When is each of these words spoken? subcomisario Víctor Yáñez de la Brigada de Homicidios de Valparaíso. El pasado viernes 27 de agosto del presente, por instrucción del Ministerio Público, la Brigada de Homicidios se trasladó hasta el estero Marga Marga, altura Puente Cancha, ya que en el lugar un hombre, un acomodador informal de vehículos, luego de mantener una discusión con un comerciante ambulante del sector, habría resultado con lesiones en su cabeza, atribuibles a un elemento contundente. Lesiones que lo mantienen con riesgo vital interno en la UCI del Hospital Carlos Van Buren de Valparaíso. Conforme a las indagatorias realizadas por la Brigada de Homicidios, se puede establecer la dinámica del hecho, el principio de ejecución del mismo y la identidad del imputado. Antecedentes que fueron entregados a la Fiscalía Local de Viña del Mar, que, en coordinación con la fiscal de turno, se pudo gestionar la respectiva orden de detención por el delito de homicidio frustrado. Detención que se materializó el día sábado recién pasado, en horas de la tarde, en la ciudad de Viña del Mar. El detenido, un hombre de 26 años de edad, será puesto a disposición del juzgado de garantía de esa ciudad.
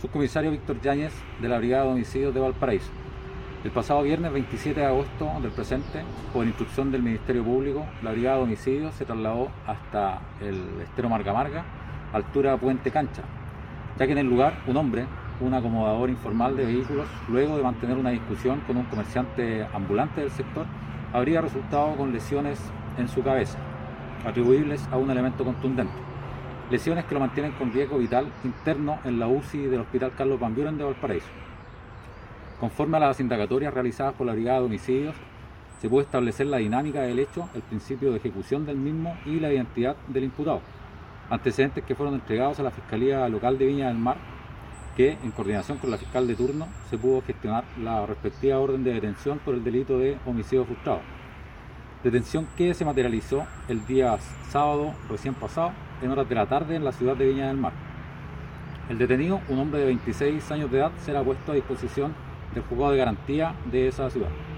subcomisario 0.00 0.52
Víctor 0.52 0.80
Yáñez 0.80 1.12
de 1.40 1.48
la 1.48 1.58
Brigada 1.58 1.84
de 1.84 1.90
Homicidios 1.90 2.32
de 2.32 2.40
Valparaíso. 2.40 2.90
El 3.64 3.72
pasado 3.72 4.02
viernes 4.02 4.32
27 4.32 4.78
de 4.78 4.86
agosto 4.86 5.28
del 5.42 5.50
presente, 5.50 6.02
por 6.32 6.46
instrucción 6.46 6.92
del 6.92 7.02
Ministerio 7.02 7.42
Público, 7.42 7.84
la 8.02 8.12
Brigada 8.12 8.36
de 8.36 8.42
Homicidios 8.44 8.94
se 8.94 9.04
trasladó 9.04 9.48
hasta 9.66 10.20
el 10.40 10.62
estero 10.82 11.08
Marga 11.08 11.32
Marga, 11.32 11.64
altura 12.12 12.56
Puente 12.56 12.92
Cancha, 12.92 13.22
ya 13.98 14.06
que 14.06 14.12
en 14.12 14.18
el 14.18 14.28
lugar 14.28 14.60
un 14.68 14.76
hombre, 14.76 15.06
un 15.40 15.52
acomodador 15.52 16.10
informal 16.10 16.56
de 16.56 16.66
vehículos, 16.66 17.08
luego 17.28 17.56
de 17.56 17.64
mantener 17.64 17.96
una 17.96 18.10
discusión 18.10 18.60
con 18.68 18.76
un 18.76 18.84
comerciante 18.84 19.66
ambulante 19.74 20.20
del 20.20 20.30
sector, 20.30 20.66
habría 21.12 21.40
resultado 21.40 21.96
con 21.96 22.12
lesiones 22.12 22.60
en 22.98 23.08
su 23.08 23.24
cabeza, 23.24 23.58
atribuibles 24.24 24.86
a 24.92 24.96
un 24.96 25.10
elemento 25.10 25.44
contundente. 25.44 26.08
Lesiones 26.70 27.06
que 27.06 27.14
lo 27.14 27.20
mantienen 27.20 27.52
con 27.52 27.72
riesgo 27.72 27.96
vital 27.96 28.26
interno 28.44 28.98
en 29.04 29.18
la 29.18 29.26
UCI 29.26 29.68
del 29.68 29.80
Hospital 29.80 30.12
Carlos 30.14 30.38
Van 30.38 30.54
Buren 30.54 30.76
de 30.76 30.84
Valparaíso. 30.84 31.26
Conforme 32.60 32.98
a 32.98 33.00
las 33.00 33.20
indagatorias 33.20 33.72
realizadas 33.72 34.12
por 34.12 34.26
la 34.26 34.34
Brigada 34.34 34.58
de 34.58 34.66
Homicidios, 34.66 35.14
se 35.80 35.88
puede 35.88 36.04
establecer 36.04 36.46
la 36.46 36.58
dinámica 36.58 37.00
del 37.00 37.20
hecho, 37.20 37.48
el 37.54 37.62
principio 37.62 38.10
de 38.10 38.18
ejecución 38.18 38.66
del 38.66 38.76
mismo 38.76 39.16
y 39.24 39.40
la 39.40 39.50
identidad 39.50 39.96
del 40.08 40.24
imputado. 40.24 40.60
Antecedentes 41.30 41.84
que 41.84 41.94
fueron 41.94 42.14
entregados 42.14 42.60
a 42.60 42.64
la 42.64 42.70
Fiscalía 42.70 43.26
Local 43.30 43.56
de 43.56 43.64
Viña 43.64 43.88
del 43.88 43.96
Mar, 43.96 44.18
que, 44.94 45.12
en 45.22 45.30
coordinación 45.30 45.78
con 45.78 45.90
la 45.90 45.96
fiscal 45.96 46.26
de 46.26 46.34
turno, 46.34 46.68
se 46.90 46.98
pudo 46.98 47.22
gestionar 47.22 47.64
la 47.80 48.04
respectiva 48.04 48.58
orden 48.58 48.84
de 48.84 48.92
detención 48.92 49.38
por 49.38 49.54
el 49.54 49.64
delito 49.64 49.98
de 49.98 50.18
homicidio 50.26 50.66
frustrado. 50.66 51.00
Detención 52.04 52.46
que 52.56 52.74
se 52.74 52.84
materializó 52.84 53.44
el 53.66 53.84
día 53.84 54.16
sábado 54.50 54.94
recién 55.10 55.34
pasado, 55.34 55.72
en 56.00 56.12
horas 56.12 56.28
de 56.28 56.34
la 56.36 56.46
tarde, 56.46 56.76
en 56.76 56.84
la 56.84 56.92
ciudad 56.92 57.16
de 57.16 57.26
Viña 57.26 57.48
del 57.48 57.56
Mar. 57.56 57.72
El 58.88 58.98
detenido, 58.98 59.40
un 59.48 59.58
hombre 59.58 59.80
de 59.80 59.86
26 59.86 60.48
años 60.52 60.70
de 60.70 60.78
edad, 60.78 60.92
será 61.04 61.24
puesto 61.24 61.50
a 61.50 61.56
disposición 61.56 62.14
del 62.54 62.62
juzgado 62.62 62.92
de 62.92 62.98
garantía 62.98 63.52
de 63.64 63.88
esa 63.88 64.08
ciudad. 64.10 64.28